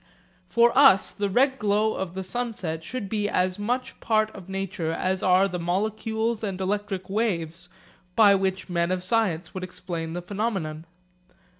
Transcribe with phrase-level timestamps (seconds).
[0.49, 4.91] For us the red glow of the sunset should be as much part of nature
[4.91, 7.69] as are the molecules and electric waves
[8.15, 10.85] by which men of science would explain the phenomenon.